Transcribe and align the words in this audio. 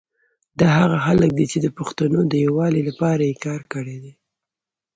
دا 0.59 0.67
هغه 0.79 0.97
خلګ 1.05 1.29
دي 1.37 1.45
چي 1.51 1.57
د 1.61 1.67
پښتونو 1.77 2.19
د 2.23 2.33
یوالي 2.47 2.81
لپاره 2.89 3.21
یي 3.29 3.35
کار 3.45 3.61
کړي 3.73 3.97
دی 4.03 4.13